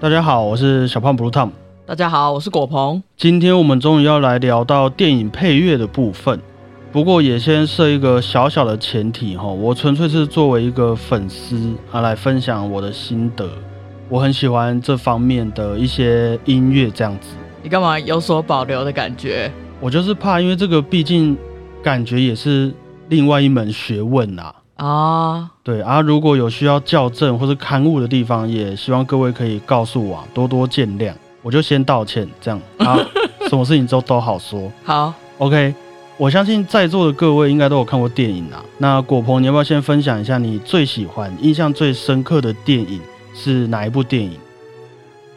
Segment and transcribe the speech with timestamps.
[0.00, 1.50] 大家好，我是小胖 Blue Tom。
[1.84, 3.02] 大家好，我是果鹏。
[3.18, 6.40] 今天我们终于要来聊到电影配乐的部分，
[6.90, 13.46] 不过也先设一个小小的前提哈，我纯粹是作为一个粉丝啊来分享我的心得。
[14.08, 17.36] 我很喜欢这方面的一些音乐，这样子。
[17.62, 19.52] 你干嘛有所保留的感觉？
[19.80, 21.36] 我就是怕，因为这个毕竟
[21.82, 22.72] 感觉也是
[23.10, 24.54] 另外一门学问啊。
[24.80, 31.12] 啊，对啊，如果有需要校正或是刊物的地方，也希望各位可以告诉我，多多见谅。
[31.42, 32.98] 我就先道歉，这样 啊，
[33.48, 34.72] 什么事情都都好说。
[34.82, 35.74] 好，OK，
[36.16, 38.64] 我相信在座的各位应该都有看过电影啊。
[38.78, 43.00] 那果鹏，你要不要先分享一下你最喜欢、印象最深刻的电影
[43.34, 44.38] 是哪一部电影？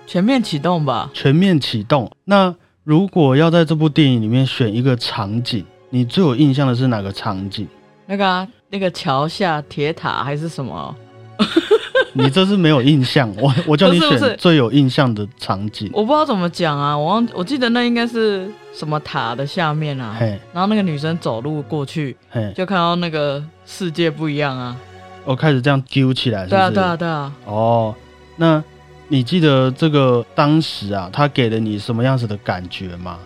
[0.07, 1.09] 全面启动吧。
[1.13, 2.09] 全面启动。
[2.23, 7.67] 那如果要在这部电影里面选一个场景，你最有印象的是哪个场景？
[8.05, 8.47] 那个。
[8.73, 10.95] 那个桥下铁塔还是什么？
[12.13, 15.87] 你这是没有印象，我我叫你选最有印象的场景。
[15.93, 20.17] 我不知道怎么讲啊，我忘，我记得那应该是什么塔的下面啊。
[20.51, 22.17] 然后那个女生走路过去，
[22.55, 24.75] 就看到那个世界不一样啊。
[25.23, 27.31] 我开始这样揪起来，对啊，对啊，对啊。
[27.45, 27.95] 哦，
[28.37, 28.63] 那
[29.07, 33.19] 你记得这个当时啊，他给了你什么样子的感觉吗？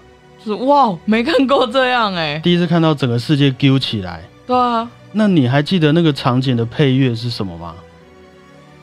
[0.43, 4.21] 就是哇，没看过这样哎，第一次看到整个世界揪起来。
[4.45, 4.89] 对啊。
[5.17, 7.73] 那你还记得那个场景的配乐是什么吗？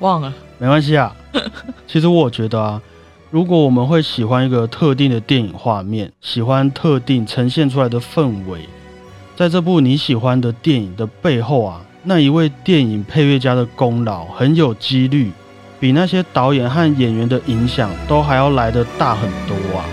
[0.01, 1.15] 忘了，没关系啊。
[1.87, 2.83] 其实我觉得啊，
[3.31, 8.69] 如果我们会喜欢一个特定的电影画面，喜欢特定呈现出来的氛围，
[9.37, 15.31] 在这部你喜欢的电影的背后啊，那一位电影配乐家的功劳，很有几率
[15.79, 19.85] 比那些导演和演员的影响都还要来得大很多啊。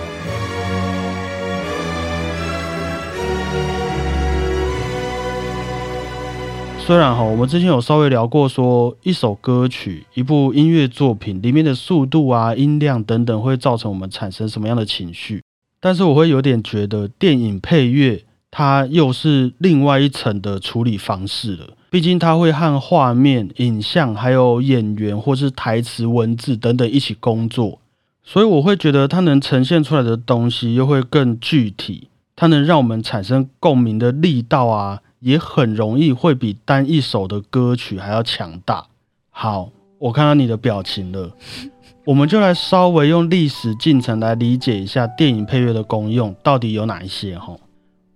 [6.83, 15.42] 虽然哈，我们之前有稍微聊过，说一首歌曲、一部音乐作品里面的速度啊、音量等等，会造成我们产生什么样的情绪，
[15.80, 21.77] 但是我会有点觉得，电影配乐它又是另外一层的处理方式了。
[21.92, 27.80] 毕竟它会和画面、影像，还有演员或是台词、文字等等一起工作，
[28.23, 35.02] 所以我会觉得它能呈现出来的东西又会更具体，它能让我们产生共鸣的力道啊。
[35.21, 38.86] 也很容易会比单一首的歌曲还要强大。
[39.30, 41.32] 好，我看到你的表情了，
[42.05, 47.37] 我们就来稍微用历史进程来理解一下电影配乐的功用到底有哪一些。
[47.37, 47.55] 哈，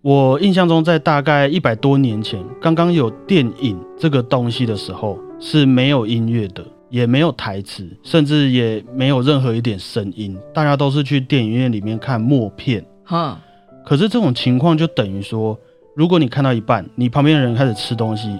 [0.01, 12.83] 我印象中在大概一百多年前，刚刚有电影这个东西的时候，是没有音乐的，也没有台词，甚至也没有任何一点声音，大家都是去电影院里面看默片。
[13.03, 13.39] 哈，
[13.85, 15.55] 可是这种情况就等于说。
[15.95, 18.37] 如果你看到一半，你旁边的人开始吃东西，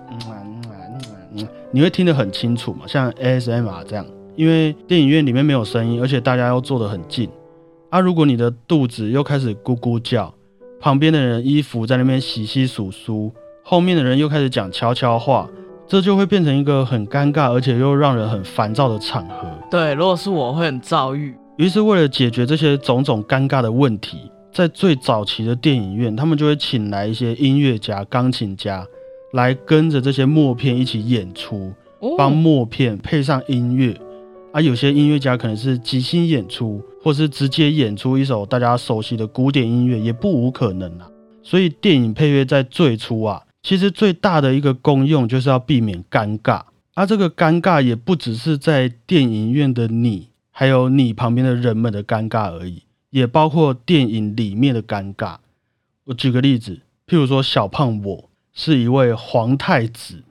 [1.72, 2.86] 你会听得很清楚嘛？
[2.86, 4.06] 像 ASMR 这样，
[4.36, 7.30] 因为电影院里面没有声音，而且大家又坐得很近。
[7.90, 10.34] 啊，如果你的肚子又开始咕咕叫，
[10.82, 13.32] 旁边的人衣服在那边洗洗簌簌，
[13.64, 15.50] 后面的人又开始讲悄悄话，
[15.88, 19.48] 这就会变成一个很尴尬，而且又让人很烦躁的场合。
[19.72, 21.34] 对，如果是我会很躁郁。
[21.56, 24.30] 于是为了解决这些种种尴尬的问题。
[24.56, 28.88] 在最早期的电影院，他们就会请来一些音乐家、钢琴家
[29.34, 31.74] 来跟着这些默片一起演出，
[32.18, 33.94] 帮默片配上音乐。
[34.54, 41.10] 啊，有些音乐家可能是即兴演出，或是直接演出一首大家熟悉的古典音乐，也不无可能啊。
[41.44, 46.62] 所以，电影配乐在最初啊，其实最大的一个功用就是要避免尴尬。
[46.94, 52.84] 而这个尴尬也不只是在电影院的你，还有你旁边的人们的尴尬而已。
[53.16, 55.38] 也包括电影里面的尴尬。
[56.04, 60.26] 我举个例子，譬如说小胖，我是一位皇太子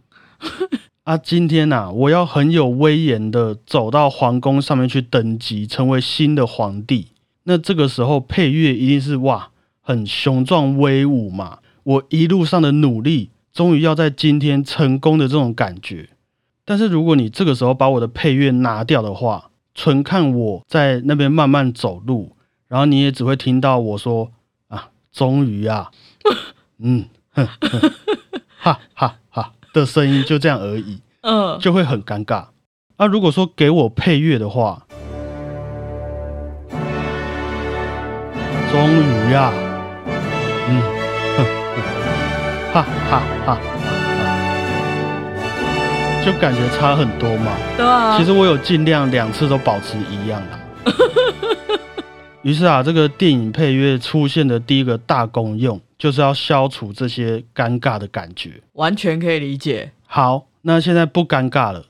[1.04, 7.06] 啊，今天呐，我要很有威严的走到皇宫上面去登基，成为新的皇帝。
[7.44, 9.48] 那这个时候配乐一定是哇，
[9.80, 11.60] 很雄壮威武嘛。
[11.84, 16.10] 我一路上的努力，终于要在今天成功的这种感觉。
[16.66, 22.33] 但是如果你这个时候把我的配乐拿掉的话，纯看我在那边慢慢走路。
[22.74, 24.32] 然后你也只会听到我说
[24.66, 25.92] 啊，终于啊，
[26.82, 27.04] 嗯，
[28.58, 32.46] 哈哈哈的声音，就这样而已，嗯，就会很尴尬。
[32.96, 34.84] 那如果说给我配乐的话，
[38.72, 39.52] 终于啊，
[40.68, 40.82] 嗯
[41.36, 41.44] 哼，
[42.72, 43.56] 哈哈哈，
[46.26, 47.52] 就感觉差很多嘛。
[47.76, 50.58] 对啊，其实我有尽量两次都保持一样的。
[52.44, 58.60] 于是啊，这个电影配乐出现的第一个大功用，就是要消除这些尴尬的感觉。
[58.74, 59.92] 完全可以理解。
[60.06, 61.86] 好，那现在不尴尬了。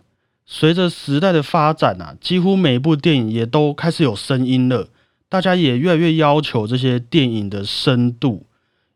[0.46, 4.86] 随着时代的发展啊，几乎每一部电影也都开始有声音了，
[5.28, 8.46] 大家也越来越要求这些电影的深度。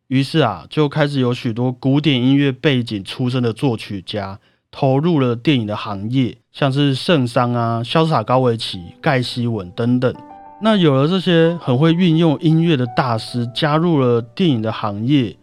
[0.06, 4.38] 于是啊，就开始有许多古典音乐背景出身的作曲家
[4.70, 10.14] 投入了电影的行业，像是圣桑啊、潇洒高维奇、盖希文等等。
[10.60, 15.36] 那有了这些很会运用音乐的大师加入了电影的行业，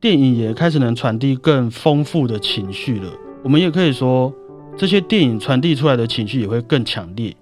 [0.00, 3.10] 电影也开始能传递更丰富的情绪了。
[3.42, 4.32] 我们也可以说。
[4.78, 7.34] 这些电影传递出来的情绪也会更强烈。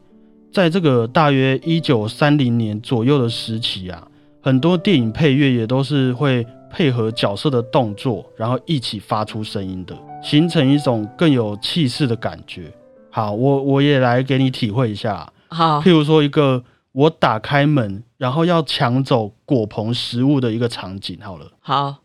[0.53, 4.09] 在这个大约一九三零年左右的时期啊，
[4.41, 12.73] 很多电影配乐也都是会配合角色的动作，然后一起发出声音的，形成一种更有气势的感觉。
[13.11, 15.31] 好，我我也来给你体会一下。
[15.51, 16.61] 好，譬如说一个
[16.99, 21.17] 我打开门，然后要抢走果棚食物的一个场景。
[21.23, 21.99] 好了，好，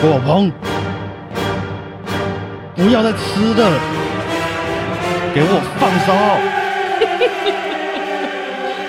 [0.00, 0.50] 果棚，
[2.74, 3.78] 不要再吃了。
[5.34, 6.14] 给我放手！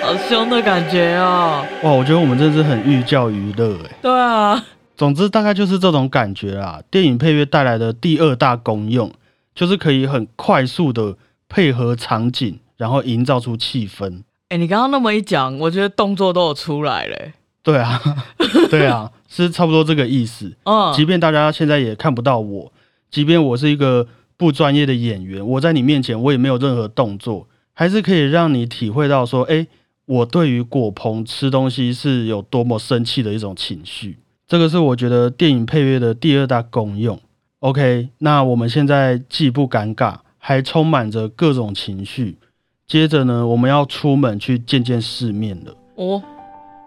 [0.00, 1.66] 好凶的感觉哦！
[1.82, 3.96] 哇，我觉得我们真的是很寓教于乐哎。
[4.00, 4.64] 对啊，
[4.96, 6.82] 总之大概就是这种感觉啦。
[6.90, 9.12] 电影配乐带来的第二大功用，
[9.54, 14.22] 就是可以很快速的配合场景，然后营造出气氛。
[14.50, 17.32] 哎，你刚刚那么一讲，我觉得动作都有出来嘞。
[17.62, 18.00] 对啊，
[18.70, 20.54] 对啊，是差不多这个意思。
[20.64, 22.72] 嗯，即便大家现在也看不到我，
[23.10, 24.06] 即便我是一个。
[24.40, 29.66] 不专业的演员，我在你面前，我也没有任何动作，还是可以让你体会到说，哎，
[30.06, 34.18] 我对于果棚吃东西是有多么生气的一种情绪。
[34.48, 37.20] 这个是我觉得电影配乐的第二大功用。
[37.58, 42.38] OK，那我们现在既不尴尬，还充满着各种情绪。
[42.90, 45.72] 接着呢，我们要出门去见见世面了。
[45.94, 46.20] 哦，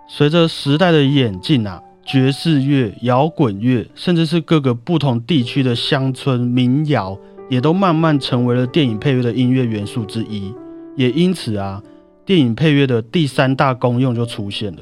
[0.06, 1.82] 随着时代的演进啊。
[2.06, 7.18] 爵士乐、摇滚乐，甚至是各个不同地区的乡村民谣，
[7.50, 10.54] 也都慢慢成为了电影配乐的音乐元素之一。
[10.98, 11.82] 也因此啊，
[12.26, 14.82] 电影配乐的第三大功用就出现了，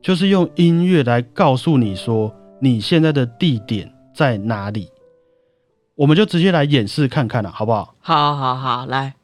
[0.00, 4.88] 就是用音乐来告诉你说你现在的地点在哪里。
[5.96, 7.94] 我们就直接来演示看看了，好不好？
[8.00, 9.16] 好，好，好，来，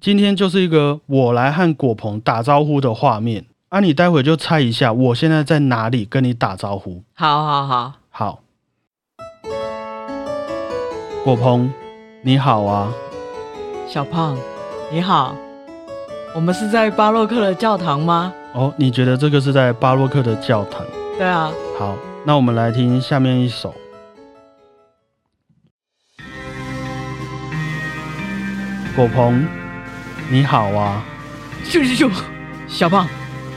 [0.00, 3.44] 今天就是一个我来和果鹏打招呼的画面。
[3.68, 7.02] 啊，你待会就猜一下，我现在在哪里跟你打招呼？
[7.14, 8.40] 好好好好，
[11.24, 11.68] 果鹏，
[12.22, 12.92] 你好啊，
[13.88, 14.38] 小胖，
[14.92, 15.34] 你好，
[16.32, 18.32] 我们是在巴洛克的教堂吗？
[18.54, 20.86] 哦，你觉得这个是在巴洛克的教堂？
[21.18, 21.50] 对啊。
[21.76, 23.74] 好，那我们来听下面一首。
[28.94, 29.46] 果鹏，
[30.30, 31.02] 你好啊，
[31.64, 32.10] 咻咻咻，
[32.68, 33.08] 小胖。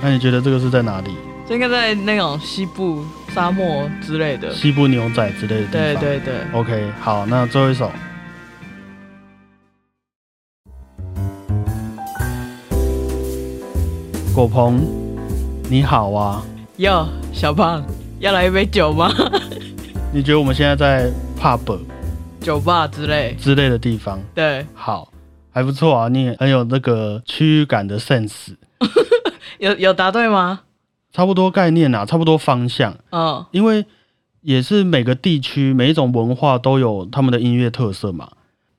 [0.01, 1.17] 那你觉得这个是在哪里？
[1.45, 3.03] 这应该在那种西部
[3.33, 5.71] 沙漠之类的，西部牛仔之类的地方。
[5.71, 6.33] 对对对。
[6.53, 7.91] OK，好，那最后一首。
[14.33, 14.79] 果鹏，
[15.69, 16.41] 你好啊。
[16.77, 17.83] 哟，小胖，
[18.19, 19.11] 要来一杯酒吗？
[20.13, 21.79] 你觉得我们现在在 pub、
[22.39, 24.21] 酒吧之类之类的地方？
[24.33, 25.10] 对，好，
[25.51, 28.55] 还不错啊，你很有那个区域感的 sense。
[29.59, 30.61] 有有答对吗？
[31.11, 32.97] 差不多概念啊，差不多方向。
[33.11, 33.85] 嗯，因为
[34.41, 38.31] 也是每个地区每一种文化都有他们的音乐特色嘛。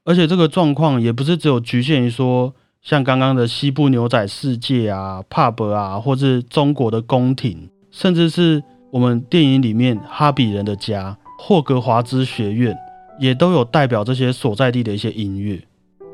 [0.05, 12.77] 而且这个状况也不是只有局限于说像刚刚的西部牛仔世界啊、pub 啊，或是中国的宫廷，甚至是我们电影里面哈比人的家、霍格华兹学院，
[13.21, 15.63] 也都有代表这些所在地的一些音乐。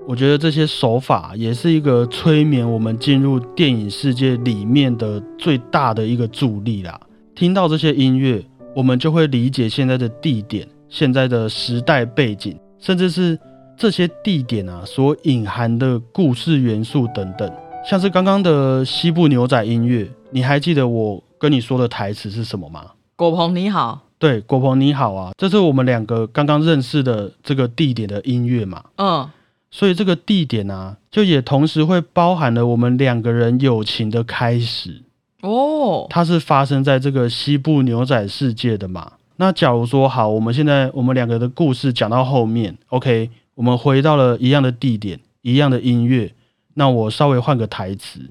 [0.09, 6.99] 我觉得这些手法也是一个催眠我们进入电影世界里面的最大的一个助力啦。
[7.35, 8.43] 听到这些音乐，
[8.75, 13.39] 我们就会理解现在的地点、现在的时代背景，甚至是
[13.77, 17.53] 这些地点啊所隐含的故事元素等等。
[17.87, 22.83] 像是刚刚的西部牛仔音乐，你还记得我跟你说的台词是什么吗？
[23.15, 28.83] 果鹏你好，对，果鹏你好啊，这是我们两个刚刚认识的这个地点的音乐嘛？
[28.97, 29.29] 嗯。
[29.71, 35.03] 所以这个地点啊，就也同时会包含了我们两个人友情的开始
[35.43, 36.07] 哦。
[36.09, 39.13] 它是发生在这个西部牛仔世界的嘛？
[39.37, 46.35] 那假如说好，我们现在我们两个的故事讲到后面，OK，我们回到了一样的地点，一样的音乐，
[46.75, 48.31] 那我稍微换个台词，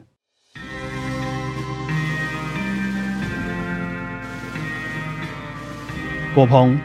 [6.35, 6.77] 果鹏，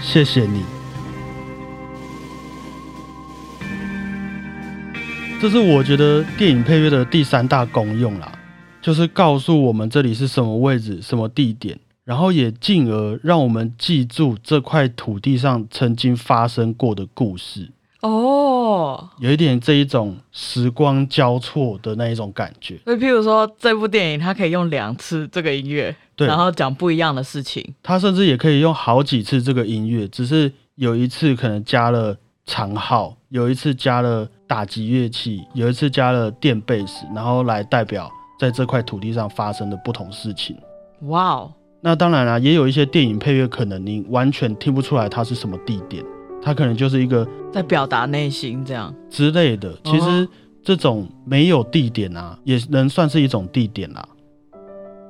[0.00, 0.75] 谢谢你。
[5.38, 8.32] 这是我觉得电影配乐的第三大功用啦，
[8.80, 17.70] 就是告诉我们这里是什么位置、什么地点，然后也进而让我们记住这块土地上曾经发生过的故事。
[18.00, 22.78] 哦，有一点这一种时光交错的那一种感觉。
[22.84, 27.74] 所以，譬如说这部电影，它可以用两次这个音乐，对，然后讲不一样的事情。
[27.82, 32.16] 它甚至也可以用好几次这个音乐，只是有一次可能加了
[32.46, 40.56] 长号，有一次加了打击乐器，有一次加了电贝斯，然后来代表在这块土地上发生的不同事情。
[41.02, 41.52] 哇哦！
[41.82, 46.02] 那当然啦，也有一些电影配乐，可能你完全听不出来它是什么地点。
[46.42, 49.76] 它可能就是一个在表达内心这样之类的。
[49.82, 50.28] 其实
[50.62, 54.08] 这种没有地点啊，也能算是一种地点啦。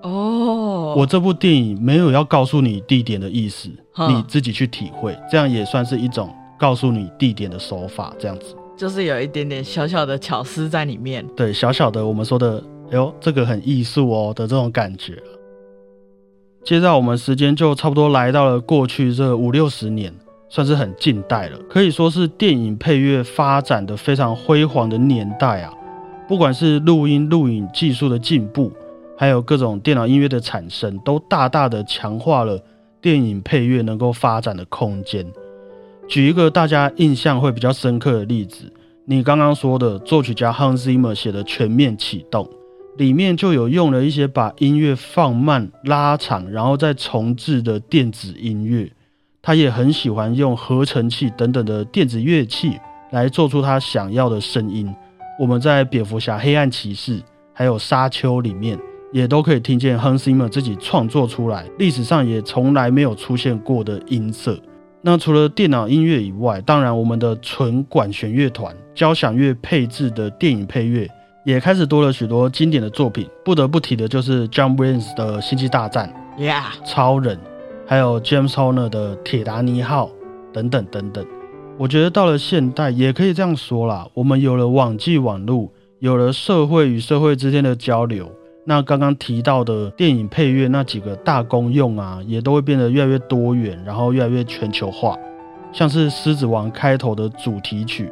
[0.03, 3.69] 哦，我这部电影没有要告诉你地点的意思，
[4.09, 8.15] 你自己去体会，这样也算是一种告诉你地点的手法。
[8.19, 11.27] 这样子就是有一点点小小的巧思在里面。
[11.37, 15.23] 对，小小的我们说的，哎呦，这个很艺术哦的这种感觉。
[16.65, 20.13] 接着我们时间就差不多来到了过去这五六十年。
[20.49, 25.75] 算是很近代了，可以说是电影配乐发展的非常辉煌的年代啊！
[26.29, 28.71] 不管是录音录影技术的进步，
[29.19, 32.63] 还有各种电脑音乐的产生，都大大的强化了
[33.03, 35.27] 电影配乐能够发展的空间。
[36.09, 38.73] 举一个大家印象会比较深刻的例子，
[39.07, 42.45] 你刚刚说的作曲家 Hans Zimmer 写的《全面启动》，
[42.97, 48.91] 里面就有用了一些把音乐放慢、拉长，然后再重置的电子音乐。
[49.43, 52.79] 他也很喜欢用合成器等等的电子乐器
[53.11, 54.93] 来做出他想要的声音。
[55.39, 57.21] 我们在蝙蝠侠、黑暗骑士
[57.53, 58.79] 还有沙丘里面，
[59.13, 64.59] 也都可以听见 Hans Zimmer 自己创作出来，历史上也从来没有出现过的音色。
[65.03, 71.09] 那除了电脑音乐以外，当然我们的纯管弦乐团、交响乐配置的电影配乐，
[71.45, 73.29] 也开始多了许多经典的作品。
[73.45, 76.13] 不得不提的就是 John Williams 的《星际大战》
[76.43, 77.39] ，Yeah，超人。
[77.89, 80.07] 还有 James Horner 的《铁达尼号》
[80.53, 81.25] 等等等等，
[81.79, 84.09] 我觉得到了现代也可以这样说啦。
[84.13, 88.29] 我们有了网际网络，有了社会与社会之间的交流，
[88.69, 95.17] 那刚刚提到的电影配乐那几个大功用啊，也都会变得越来越多元，然后越来越全球化。
[95.73, 98.11] 像是《狮子王》开头的主题曲，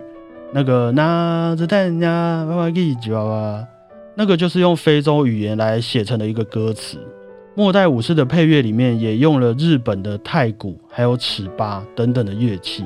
[0.52, 3.66] 那个拿着蛋呀，娃娃给吉娃娃，
[4.14, 6.98] 那个就是用非洲语言来写成的一个歌词。
[7.56, 12.84] 末代武士的配乐里面也用了日本的太鼓，还有尺八等等的乐器，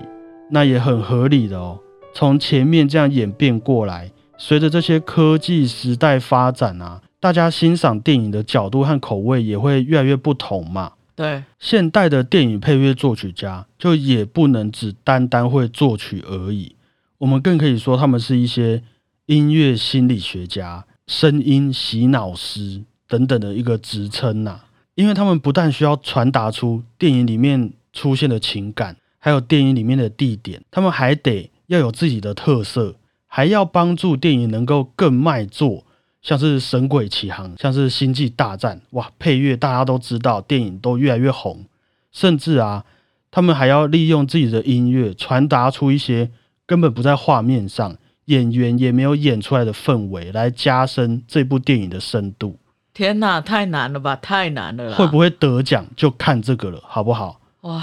[0.51, 1.79] 那也很合理的哦。
[2.15, 10.93] 从前面这样演变过来，随着这些科技时代发展啊，大家欣赏电影的角度和口味也会越来越不同嘛。
[11.15, 16.77] 对，现代的电影配乐作曲家就也不能只单单会作曲而已，
[17.19, 18.83] 我们更可以说他们是一些
[19.27, 22.85] 音乐心理学家、声音洗脑师。
[23.11, 24.61] 等等的一个职称呐，
[24.95, 32.97] 因为他们不但需要传达出电影里面出现的情感，还有电影里面的地点，他们还得要有自己的特色，
[33.27, 35.87] 还要帮助电影能够更卖座，
[36.29, 41.65] 像是《神鬼奇航》，像是《星际大战》，哇，配乐大家都知道，电影都越来越红，
[42.13, 42.85] 甚至啊，
[43.31, 46.31] 他们还要利用自己的音乐传达出一些
[46.67, 52.59] 根本不在画面上，演员也没有演出来的氛围，来加深这部电影的深度。
[52.93, 54.95] 天哪，太难了吧，太难了！
[54.97, 57.41] 会不会得奖就看这个了，好不好？
[57.63, 57.83] 哇，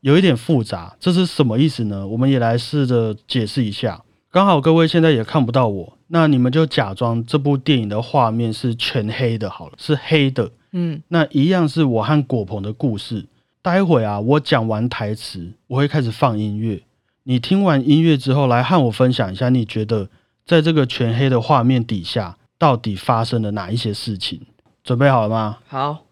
[0.00, 2.06] 有一点复杂，这是什么意思呢？
[2.06, 4.00] 我们也来试着解释一下。
[4.32, 10.50] 刚好各位现在也看不到我，那你们就假装这部电影的画面是全黑的，好了，是黑的。
[10.70, 13.26] 嗯，那一样是我和果鹏的故事。
[13.60, 16.82] 待会啊，我讲完台词，我会开始放音乐。
[17.24, 20.08] 你听完音乐之后，来和我分享一下，你觉得
[20.46, 24.40] 在这个全黑的画面底下，到底发生了哪一些事情？
[24.82, 25.58] 准备好了吗？
[25.68, 26.06] 好，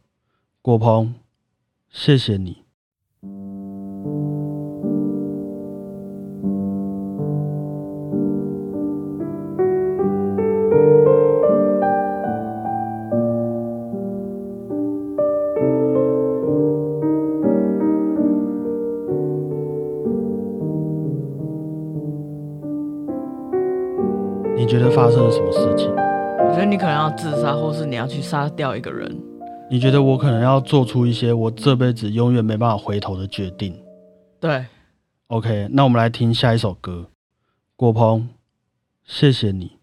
[0.60, 1.14] 果鹏，
[1.90, 2.58] 谢谢你。
[25.30, 25.90] 什么事情？
[25.94, 29.16] 我觉得你可能要自杀，或是你要去杀掉一个人。
[29.70, 33.80] 你觉得我可能要做出一些我这辈子永远没办法回头的决定？
[34.40, 34.64] 对。
[35.28, 37.06] OK，那我们来听下一首歌，
[37.76, 38.28] 郭鹏，
[39.04, 39.79] 谢谢你。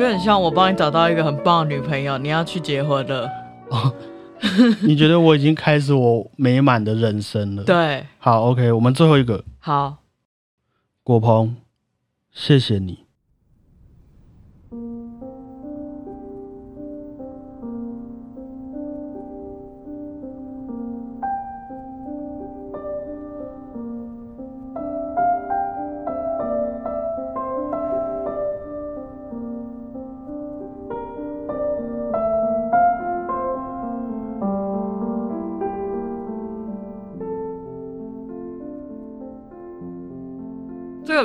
[0.00, 3.30] 就很像我帮你找到一个很棒的女朋友，你要去结婚了。
[3.68, 3.94] 哦，
[4.80, 7.64] 你觉得我已经开始我美满的人生了？
[7.64, 9.44] 对，好，OK，我们最后一个。
[9.58, 9.98] 好，
[11.02, 11.54] 果鹏，
[12.32, 13.00] 谢谢你。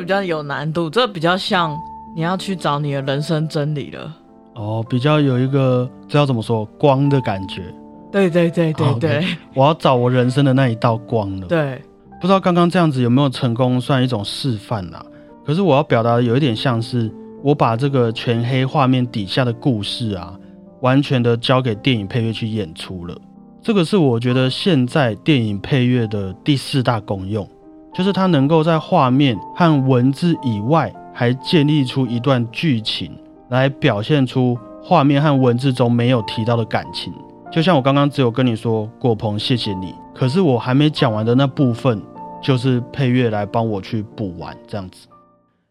[0.05, 1.75] 比较有难度，这比较像
[2.15, 4.15] 你要去找你的人生真理了。
[4.53, 7.73] 哦，比较有一个这要怎么说光的感觉。
[8.11, 11.47] 对对对对对，我要找我人生的那一道光了。
[11.47, 11.81] 对，
[12.21, 15.03] 不知道刚刚这样子有没有成功，算一种示范啦。
[15.43, 17.11] 可是我要表达的有一点像是，
[17.43, 20.37] 我把这个全黑画面底下的故事啊，
[20.81, 23.17] 完全的交给电影配乐去演出了。
[23.59, 27.49] 这个是我觉得现在电影配乐的第四大功用。
[27.95, 33.09] 就是它能够在画面和文字以外，还建立出一段剧情
[33.47, 37.13] 来表现出画面和文字中没有提到的感情。
[37.49, 42.01] 就像我刚刚只有跟你说果鹏，谢谢你，可是我还没讲完的那部分，
[42.41, 45.07] 就是配乐来帮我去补完这样子。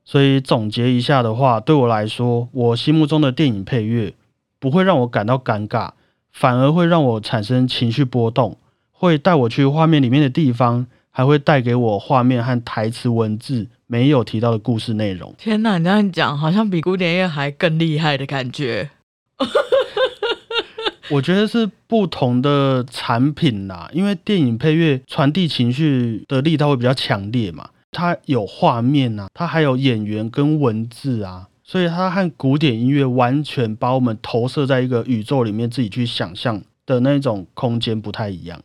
[0.02, 4.14] 所以总结一下的话，对我来说，我心目中的电影配乐
[4.58, 5.90] 不会让我感到尴尬，
[6.32, 8.56] 反而会让我产生情绪波动，
[8.90, 10.86] 会带我去画面里面的地方。
[11.16, 15.32] 还会带给我画面和台词文字没有提到的故事内容。
[15.38, 18.90] 天哪，你这样讲好像比古典乐还更厉害的感觉。
[21.10, 38.60] 我觉得是不同的产品啦，因为电影配乐传递情绪的力道会比较强烈嘛，它有画面啊，它还有演员跟文字啊，所以它和古典音乐完全把我们投射在一个宇宙里面，自己去想象的那种空间不太一样。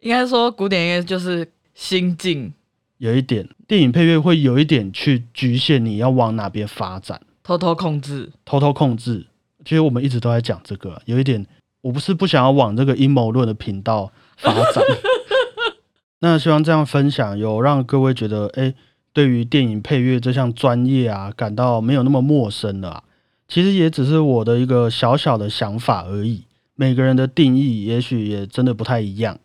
[0.00, 1.48] 应该说，古典音乐就是。
[1.76, 2.54] 心境
[2.96, 9.26] 有一点，电影配乐会有一点去局限你要往哪边发展，偷偷控制，偷偷控制。
[9.62, 11.46] 其实我们一直都在讲这个，有一点，
[11.82, 14.82] 我不是不想要往这个阴谋论的频道发展。
[16.20, 18.72] 那希望这样分享有让各位觉得，哎，
[19.12, 23.04] 对于电影配乐这项专业啊，感到没有那么陌生了。
[23.46, 29.38] 其实也只是我的一个小小的想法而已，每个人的定义也许也真的不太一样。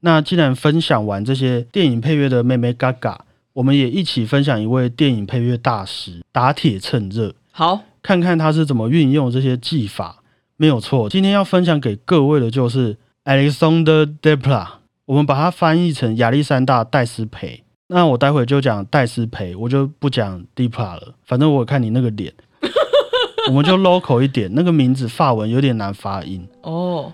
[0.00, 10.22] 那既然分享完这些电影配乐的妹妹嘎嘎，我们也一起分享一位电影配乐大师，打铁趁热，好，看看他是怎么运用这些技法。
[10.58, 14.68] 没有错，今天要分享给各位的就是 Alexander Desplat，
[15.04, 17.62] 我们把它翻译成亚历山大戴斯培。
[17.88, 22.32] 那我待会就讲戴斯培，我就不讲 Desplat 了，反正我看你那个脸，
[23.48, 27.12] 我们就 local 一点，那个名字法文有点难发音哦。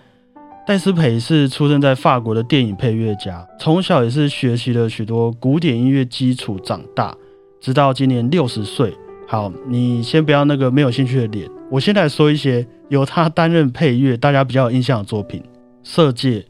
[0.72, 7.14] 戴斯培是出生在法国的电影配乐家，从小也是学习了许多古典音乐基础长大，
[7.60, 8.96] 直到今年六十岁。
[9.28, 15.42] 好，你先不要那个没有兴趣的脸，我先来说一些由他担任配乐大家比较有印象的作品，
[15.82, 16.30] 《色戒》《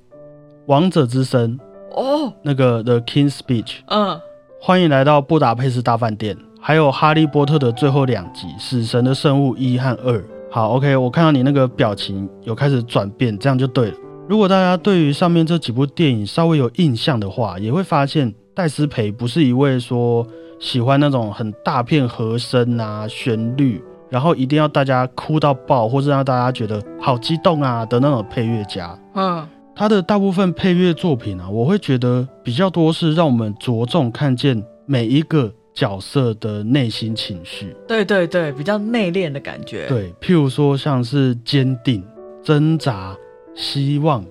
[0.66, 1.58] 王者之声》
[2.00, 4.20] 哦，那个《The King's Speech》嗯，
[4.61, 10.24] 欢迎来到布达佩斯大饭店，还有《哈利波特》的最后两集《死神的圣物一》和二。
[10.48, 13.94] 好，OK，我看到你那个表情有开始转变，这样就对了。
[14.28, 20.26] 如果大家对于上面这几部电影稍微有印象的话，也会发现戴斯培不是一位说
[20.61, 28.98] 喜欢那种很大片和声啊、旋律，然后一定要大家哭到爆，或是让大家觉得好激动啊的那种配乐家。
[29.14, 35.52] 嗯，他的大部分配乐作品啊，我会觉得比较多是让我们着重看见每一个。
[35.74, 39.88] 角色的内心情绪，对对对，比较内敛的感觉。
[39.88, 42.04] 对，譬如说像是坚定、
[42.44, 43.16] 挣扎、
[43.54, 44.24] 希望、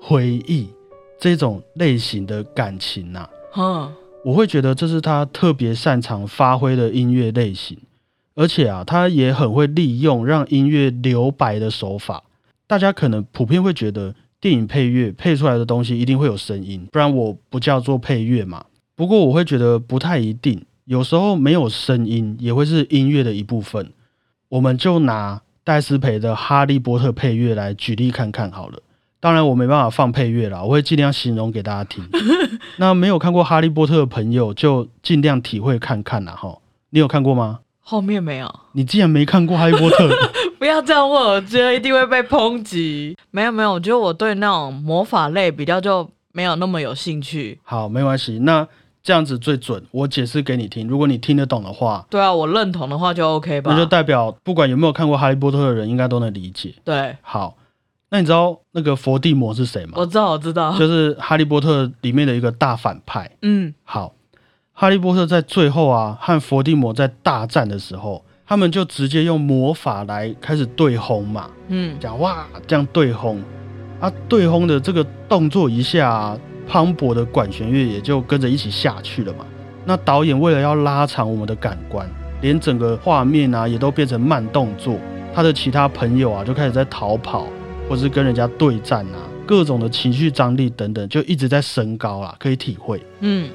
[0.00, 0.68] 回忆
[1.18, 3.92] 这种类型的感情呐，嗯，
[4.24, 7.76] 我会觉得这是他特别擅长发挥的音乐类型，
[8.34, 12.22] 而且啊，他也很会利用让音乐留白的手法。
[12.66, 18.64] 大家可能普遍会觉得电影配乐配出来的东西一定会有声音，不然我不叫做配乐嘛。
[18.94, 20.64] 不过我会觉得不太一定。
[20.84, 23.92] 有时候没有声音也会是音乐的一部分。
[24.48, 28.78] 我们就拿戴斯培的《哈利波特》配乐来举例看看好了。
[29.20, 32.02] 当然我没办法放配乐了，我会尽量形容给大家听。
[32.78, 36.56] 那没有看过《哈利波特》的朋友就尽量体会看看啦哈。
[36.88, 37.58] 你有看过吗？
[37.80, 38.50] 后面没有。
[38.72, 40.08] 你既然没看过《哈利波特》
[40.58, 43.14] 不要这样问，我觉得一定会被抨击。
[43.30, 47.60] 没有没有，我觉得我对那种魔法类比较就没有那么有兴趣。
[47.62, 48.38] 好，没关系。
[48.38, 48.66] 那。
[49.08, 50.86] 这样子最准，我解释给你听。
[50.86, 53.70] 如果你听得懂的话，对啊，我认同的话就 OK 吧。
[53.72, 56.74] 那就代表不管有没有看过《哈利波特》的人，应该都能理解。
[56.84, 57.56] 对，好，
[58.10, 59.92] 那你知道那个伏地魔是谁吗？
[59.96, 63.30] 我知道，我知道，就是《哈利波特》里面的一个大反派。
[63.40, 64.12] 嗯，好，
[64.74, 73.42] 哈利波特在最后啊和伏地魔在大战的时候，他们就直接用魔法来开始对轰嘛，嗯，讲哇这样对轰
[74.00, 76.38] 啊，对轰的这个动作一下，
[76.68, 79.46] 磅礴的管弦乐也就跟着一起下去了嘛。
[79.84, 82.08] 那导演为了要拉长我们的感官，
[82.42, 84.96] 连整个画面啊也都变成慢动作，
[85.34, 87.48] 他的其他朋友啊就开始在逃跑，
[87.88, 93.48] 或是跟人家对战啊，各种的情绪张力等等就一直在升高啦，可以体会，嗯。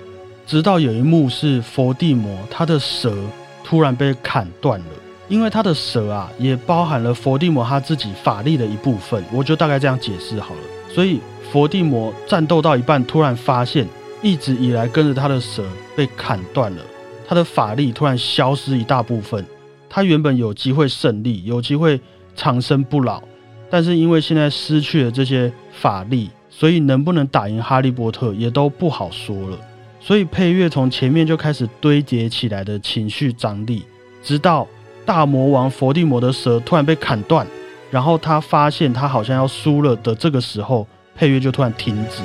[0.45, 3.15] 直到有一幕是佛地魔，他的蛇
[3.63, 4.85] 突然被砍断了，
[5.29, 10.59] 因为他的蛇啊也包含了佛地魔他自己法力的一部分，我就大概这样解释好了。
[10.89, 11.21] 所以
[11.53, 13.87] 佛地魔战斗到一半，突然发现
[14.23, 15.63] 一直以来跟着他的蛇
[15.95, 16.81] 被砍断了，
[17.27, 19.45] 他的法力突然消失一大部分，
[19.87, 22.01] 他原本有机会胜利，有机会
[22.35, 23.21] 长生不老，
[23.69, 29.59] 但是因为现在失去了这些法力，所以能不能打赢哈利波特也都不好说了。
[29.99, 33.83] 所以配乐从前面就开始堆叠起来的情绪张力，
[34.23, 34.67] 直到
[35.05, 37.45] 大魔王伏地魔的蛇突然被砍断，
[37.91, 42.23] 然后他发现他好像要输了的这个时候，配乐就突然停止，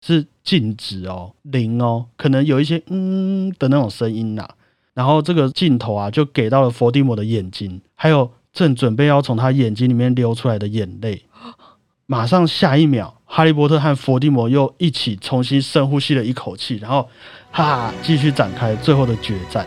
[0.00, 4.48] 是静止哦，零哦，可能有一些嗯的那种声音呐。
[4.94, 11.24] 然后这个镜头啊，就给到了佛地魔的眼睛，还有正准备要从他眼睛里面流出来的眼泪，
[12.06, 13.12] 马上下一秒。
[13.28, 17.08] 哈利波特和佛地魔又一起重新深呼吸了一口气，然后
[17.50, 19.66] 哈继续展开最后的决战。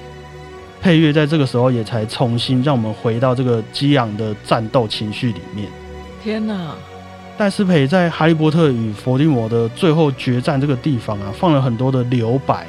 [0.82, 5.70] 配乐在这个时候也才重新让我们回到这个激昂的战斗情绪里面。
[6.24, 6.76] 天哪！
[7.38, 12.68] 戴斯培在哈利波特与伏地魔的最后决战这个地方啊，放了很多的留白，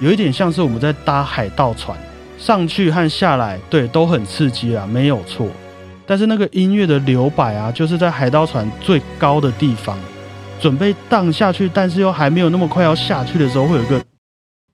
[0.00, 1.98] 有一点像是我们在搭海盗船
[2.38, 5.48] 上去和下来，对，都很刺激啊，没有错。
[6.06, 9.98] 但是那个音乐的留白啊，就是在海盗船最高的地方。
[10.60, 14.00] 准备荡下去，但是又还没有那么快要下去的时候，会有一个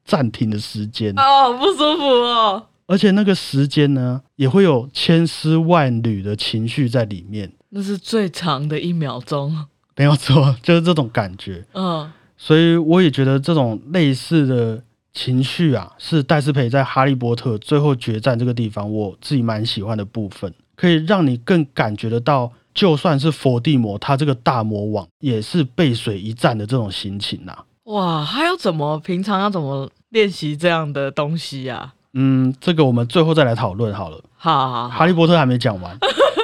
[0.04, 2.62] 暂停的时间哦，不舒服哦。
[2.86, 7.52] 而且那个时间呢，也会有千丝万缕的情绪在里面。
[7.70, 11.64] 那是最长的一秒钟， 没有错， 就是这种感觉。
[11.74, 22.52] 嗯，所以我也觉得这种类似的情绪啊，是戴斯培在《哈利波特》最后决战这个地方，我自己蛮喜欢的部分，可以让你更感觉得到。
[22.74, 27.52] 就算是佛地魔，他这个大魔王也是背水一战的这种心情呐。
[27.85, 31.94] 哇，他要怎么平常要怎么练习这样的东西呀？
[32.12, 34.22] 嗯，这个我们最后再来讨论好了。
[34.37, 35.98] 好好，哈利波特还没讲完。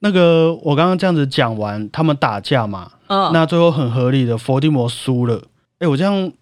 [0.00, 5.42] 那个我刚刚这样子讲完，他们打架嘛，嗯，那最后很合理的，伏地魔输了。
[5.78, 6.32] 哎，我这样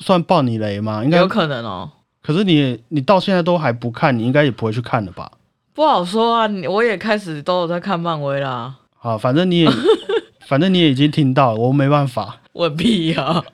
[0.00, 1.02] 算爆你雷吗？
[1.04, 1.90] 应该有可能哦。
[2.22, 5.30] 可是你你到现在都还不看，你应该也不会去看了吧？
[5.74, 8.74] 不好说啊，我也开始都有在看漫威啦。
[8.96, 9.70] 好，反正你也，
[10.46, 12.36] 反正你也已经听到了，我没办法。
[12.52, 13.44] 我屁呀！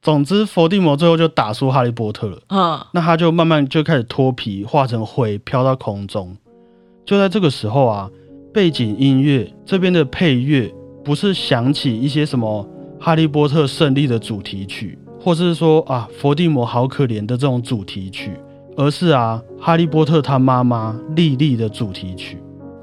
[0.00, 2.38] 总之，伏地魔最后就打输哈利波特了。
[2.48, 6.36] 嗯，那他就慢慢就开始脱皮，化成灰，飘到空中。
[7.04, 8.10] 就在这个时候啊，
[8.54, 10.72] 背景音乐这边的配乐
[11.04, 12.64] 不是响起一些什么
[13.00, 18.30] 哈利波特胜利的主题曲，或是说啊伏地魔好可怜的这种主题曲，
[18.76, 22.38] 而是啊哈利波特他妈妈莉莉的主题曲。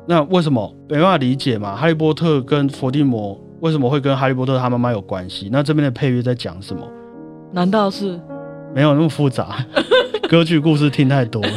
[0.05, 1.73] 那为什么没办法理解嘛？
[1.73, 5.47] 哈利波特跟伏地魔为什么会跟哈利波特他妈妈有关系？
[5.51, 6.85] 那这边的配乐在讲什么？
[7.53, 8.19] 难道是
[8.75, 9.65] 没有那么复杂？
[10.27, 11.49] 歌剧故事听太多了。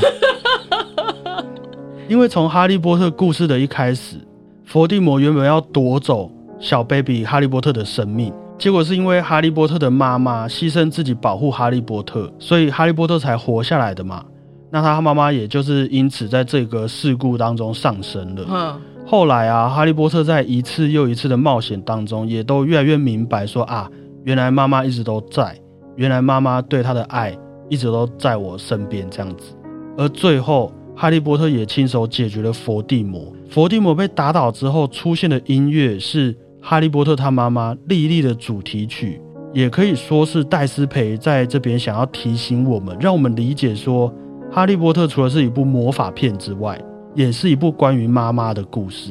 [2.06, 4.18] 因为从哈利波特故事的一开始，
[4.64, 14.22] 伏地魔原本要夺走小 baby 哈利波特的生命，结果是因为哈利波特的妈妈牺牲自己保护哈利波特，所以哈利波特才活下来的嘛。
[14.70, 18.44] 那他妈妈也就是因此在这个事故当中丧生了。
[18.50, 23.88] 嗯，后来啊，哈利波特在一次又一次的冒险当中，也都越来越明白说啊，
[24.24, 25.58] 原来妈妈一直都在，
[25.96, 27.34] 原来妈妈对他的爱
[27.70, 29.56] 一直都在我身边这样子。
[29.96, 33.32] 而最后，哈利波特也亲手解决了伏地魔。
[33.50, 39.20] 伏地魔被打倒之后出现的音乐是哈利波特他妈妈莉莉的主题曲，
[39.52, 44.12] 也可以说是戴斯培在这边想要提醒我们，让我们理解说。
[44.56, 46.80] 《哈利波特》除了是一部魔法片之外，
[47.12, 49.10] 也是一部关于妈妈的故事。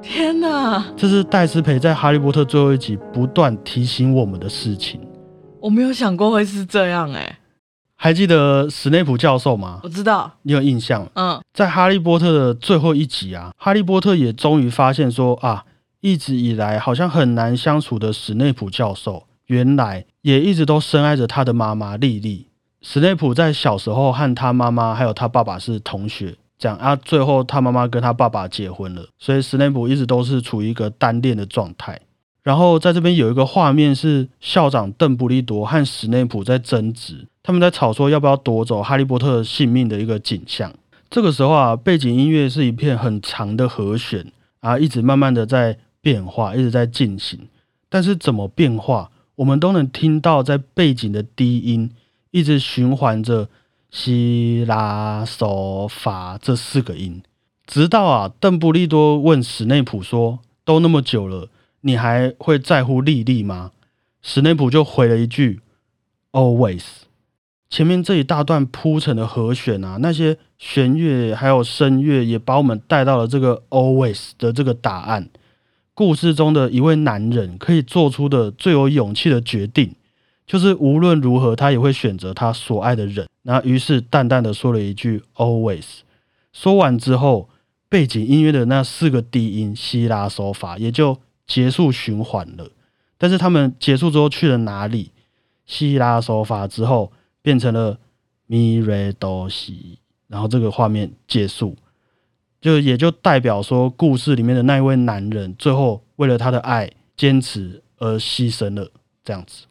[0.00, 0.84] 天哪！
[0.96, 5.00] 这是戴斯培在《哈利波特》最后一集不断提醒我们的事情。
[5.60, 7.38] 我没有想过会是这样哎。
[7.96, 9.80] 还记得史内普教授吗？
[9.82, 11.08] 我知道，你有印象。
[11.14, 15.64] 嗯，在《哈利波特》的最后一集啊，哈利波特也终于发现说啊，
[16.00, 22.48] 一直以来好像很难相处的史内普教授，原来也一直都深爱着他的妈妈莉莉。
[22.82, 31.98] 史内普在小时候和他妈妈还有他爸爸是同学，这样啊，最后他妈妈跟他爸爸结婚了，所以史内普一直都是处于一个单恋的状态。
[32.44, 40.72] 然后在这边有一个画面是校长邓布利多和史内普在争执，他们在吵说要不要夺走哈利波特性命的一个景象。
[41.08, 44.30] 这个时候啊，背景音乐是一片很长的和弦
[44.60, 47.48] 啊，一直慢慢的在变化，一直在进行。
[47.88, 51.90] 但是怎么变化，我们都能听到在背景的低音
[52.30, 53.48] 一直循环着
[53.90, 57.22] 西拉嗦发这四个音，
[57.64, 61.48] 直到啊，邓布利多问史内普说：“都那么久了。”
[61.86, 63.72] 你还会在乎莉莉吗？
[64.22, 65.60] 史内普就回了一句
[66.32, 66.82] ：“Always。”
[67.68, 75.28] 前面这一大段铺陈的和弦啊，那些弦乐还有声乐，也把我们带到了这个 “Always” 的这个答案。
[75.92, 79.94] 故事中的一位男人可以做出的最有勇气的决定，
[80.46, 83.28] 就是无论如何，他也会选择他所爱的人。
[83.42, 86.00] 那于是淡淡的说了一句 “Always”。
[86.54, 87.50] 说完之后，
[87.90, 91.18] 背景音乐的那四个低音希拉手法也就。
[91.46, 92.70] 结束循环了，
[93.18, 95.12] 但是他们结束之后去了哪里？
[95.66, 97.98] 希拉手法之后变成了
[98.46, 101.74] 咪瑞多西，然后这个画面结束，
[102.60, 108.90] 就也就代表说故事里面的那一位男人最后为了他的爱坚持而牺牲了，
[109.24, 109.64] 这样子。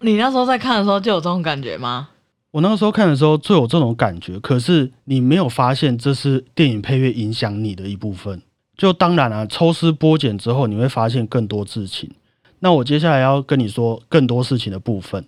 [0.00, 2.10] 你那时候在看的时候就有这种感觉吗？
[2.50, 8.42] 我那个时候看的时候就有这种感觉，可是你没有发现这是电影配乐影响你的一部分。
[8.76, 12.10] 就当然了，抽丝剥茧之后，你会发现更多事情。
[12.60, 15.24] 那我接下来要跟你说更多事情的部分。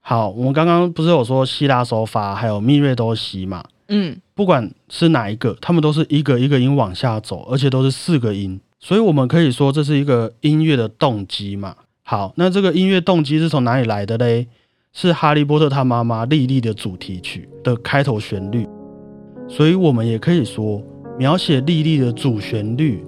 [0.00, 3.64] 好，我们刚刚不是有说希腊手法，还有密瑞多西嘛？
[3.88, 11.74] 嗯，不管是哪一个，他们都是一个一个音往下走，而且都是四个音，所以我们可以说这是一个音乐的动机嘛。
[12.02, 14.46] 好，那这个音乐动机是从哪里来的嘞？
[14.92, 18.66] 是哈利波特他妈妈莉莉的主题曲的开头旋律，
[19.48, 20.82] 所以我们也可以说。
[21.18, 23.02] 描写莉莉的主旋律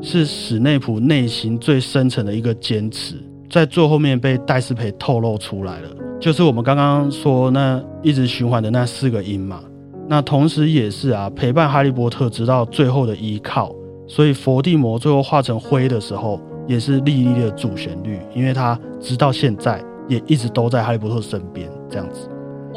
[0.00, 3.14] 是史内普内心最深层的一个坚持，
[3.48, 9.60] 在最后面被戴斯培透露出来了，就是我们刚刚说那一直循环的那四个音嘛。
[10.08, 13.72] 那同时也是啊，陪伴哈利波特直到最后的依靠。
[14.08, 22.28] 所以伏地魔最后化成灰的时候，也是莉莉的主旋律，因为他直到现在也一直都在哈利波特身边，这样子。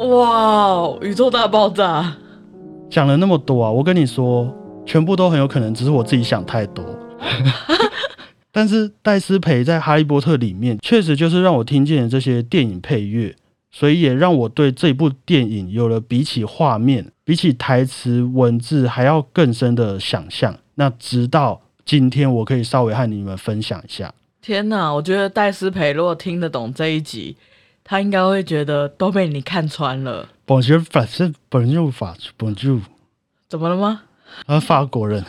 [0.06, 2.14] 哇，宇宙大爆炸！
[2.88, 4.48] 讲了那么多啊，我跟你说。
[4.86, 6.84] 全部都很有可能只是我自己想太多，
[8.52, 13.34] 但是戴斯培在《哈利波特》里面确实就是让我听见了这些电影配乐，
[13.70, 20.56] 所以也让我对这部电影有了比起画面、比起台词文字还要更深的想象。
[20.76, 24.14] 那直到今天，我可以稍微和你们分享一下。
[24.40, 27.36] 天哪，我觉得戴斯培如果听得懂这一集，
[27.82, 30.28] 他应该会觉得都被你看穿了。
[30.44, 32.80] 本就法是本就法本就
[33.48, 34.02] 怎么了吗？
[34.44, 35.24] 啊，法国人，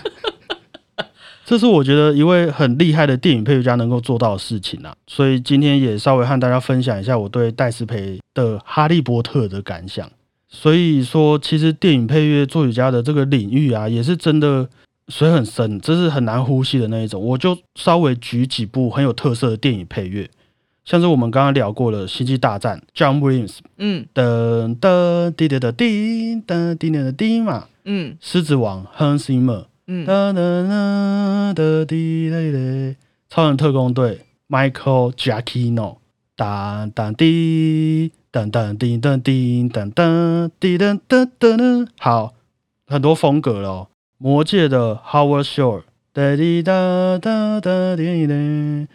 [1.46, 4.94] 这是我觉得一位很厉害的电影配乐家能够做到的事情啊。
[5.08, 10.12] 所以今天也稍微和大家分享一下我对戴斯培的《哈利波特》的感想。
[10.50, 14.70] 所以说，其实电影配乐作曲家的这个领域啊，也是真的
[15.10, 17.22] 水很深，这是很难呼吸的那一种。
[17.22, 20.30] 我就稍微举几部很有特色的电影配乐，
[20.88, 27.68] 像是我们刚刚聊过的《星际大战》，John Williams，嗯，噔噔滴滴的滴噔滴滴的滴嘛。
[27.84, 32.96] 嗯，狮子王 Hans Zimmer，嗯，哒哒哒哒滴滴滴，
[33.30, 35.98] 超人特工队 Michael Giacchino，
[36.38, 42.34] 哒哒滴，噔噔滴噔滴噔噔滴噔噔噔噔，好，
[42.88, 43.90] 很多风格了。
[44.18, 45.82] 魔界的 Howard Shore，
[46.14, 48.88] 哒滴哒哒哒滴滴，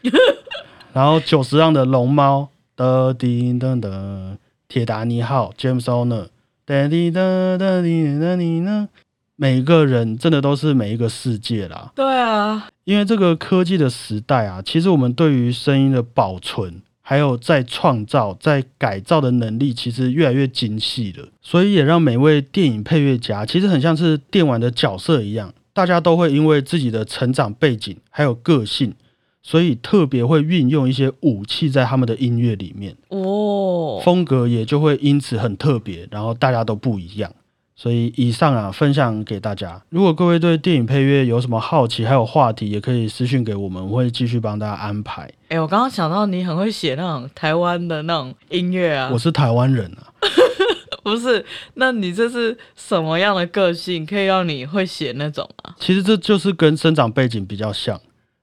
[0.92, 4.36] 然后九十让的龙猫，哒滴噔噔，
[4.68, 6.26] 铁达尼号 James Horner。
[6.66, 7.20] 哒滴哒
[7.56, 8.88] 哒滴哒滴呢，
[9.36, 11.90] 每个人真的都是每一个世界啦。
[11.94, 21.26] 对啊，因为这个科技的时代啊，其实我们对于声音的保存，还有在创造、在改造的能力，其实越来越精细了。
[21.40, 28.94] 所以也让每位电影配乐家，其实很像是电玩的角色一样，大家都会因为自己的成长背景还有个性。
[29.42, 37.32] 所以特别会运用一些武器在他们的音乐里面哦，风格也就会因此很特别，然后大家都不一样。
[37.74, 39.82] 所以以上啊，分享给大家。
[39.88, 45.28] 如果各位对电影配乐有什么好奇，还有话题，也可以私信给我们，我会继续帮大家安排。
[45.48, 50.14] 哎，我刚刚想到你很会写那种台湾的那种音乐啊，我是台湾人啊，
[51.02, 51.44] 不是？
[51.74, 55.74] 那你这是什么样的个性，可以让你会写那种啊？
[55.80, 58.00] 其实这就是跟生长背景比较像。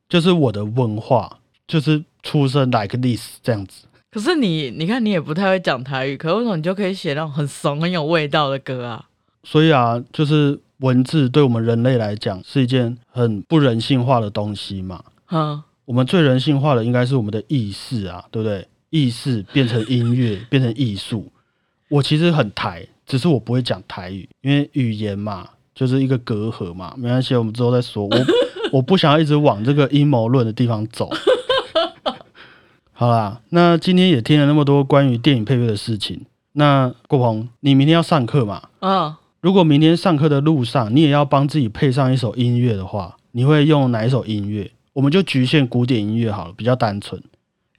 [0.09, 3.85] 就是我的文化，就是出生 like this 这样子。
[4.11, 9.05] 可是你，你看你也不太会讲台语，可为什么你就可以写那种很怂、很有味道的歌啊？
[9.43, 15.03] 所以啊，就是文字对我们人类来讲是一件很不人性化的东西嘛。
[15.29, 18.67] 嗯，我们最人性化的应该是我们的意识啊，对不对？
[18.89, 21.31] 意识变成音乐， 变成艺术。
[21.87, 26.95] 我其实很台，只是我不会讲台语，因为语言嘛，就是一个隔阂嘛。
[26.97, 28.05] 没关系，我们之后再说。
[28.05, 28.09] 我
[28.71, 31.09] 我不想要一直往这个阴谋论的地方走。
[32.91, 36.25] 好啦，那今天也听了那么多关于电影配乐的事情。
[36.53, 38.63] 那郭鹏，你明天要上课嘛？
[38.79, 39.15] 嗯。
[39.41, 44.69] 如果明天上课的路上，你也要帮自己配上一首音乐的话，你会用哪一首音乐？
[44.91, 47.23] 我们就局限古典音乐好了，比较单纯。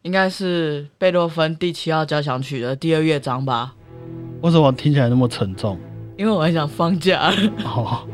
[0.01, 3.75] 应该是贝多芬第七号交响曲的第二乐章吧？
[4.41, 5.79] 为什么听起来那么沉重？
[6.17, 7.31] 因为我很想放假。
[7.65, 8.09] 哦，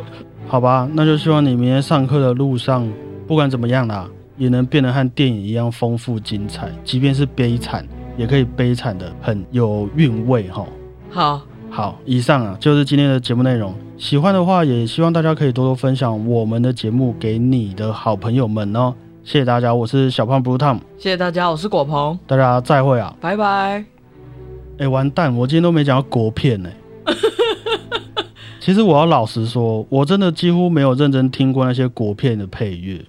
[0.47, 2.89] 好吧，那就希望你明天上课的路上，
[3.27, 10.65] 不管怎么样啦，也能变得和电影一样丰富精彩，即便是悲惨，也可以悲惨的很有韵味哈。
[11.11, 11.43] 好。
[11.69, 13.75] 好，以上啊就是今天的节目内容。
[13.99, 18.95] 喜欢的话，也希望大家可以多多分享我们的节目给你的好朋友们哦。
[19.25, 20.79] 谢谢大家，我是小胖 Blue Tom。
[20.97, 22.19] 谢谢大家，我是果鹏。
[22.27, 23.85] 大家再会啊，拜拜。
[24.79, 26.71] 哎，完蛋，我今天都没讲到国片呢。
[28.67, 33.01] 其实我要老实说，我真的几乎没有认真听过那些国片的配乐，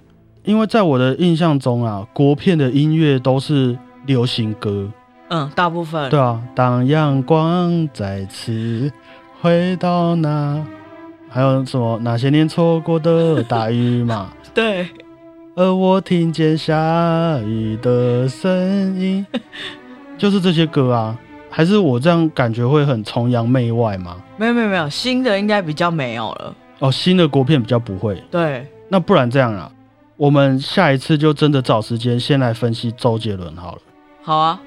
[0.46, 4.88] 因为在我的印象中啊，国片的音乐都是流行歌。
[5.30, 6.39] 嗯，大部分对啊。
[6.54, 8.91] 当阳光再次
[9.41, 10.63] 回到那，
[11.28, 14.32] 还有什么那些年错过的大雨嘛？
[14.54, 14.86] 对。
[15.56, 19.26] 而我听见下雨的声音，
[20.20, 21.17] 就是这些歌啊。
[21.58, 24.17] 还是我这样感觉会很崇洋媚外吗？
[24.38, 26.56] 没有没有没有，新的应该比较没有了。
[26.78, 28.24] 哦，新的国片比较不会。
[28.30, 28.63] 对。
[28.89, 29.72] 那不然这样啊，
[30.17, 33.82] 我们下一次就真的找时间先来分析周杰伦好了。
[34.22, 34.62] 好啊。